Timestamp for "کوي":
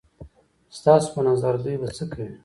2.11-2.29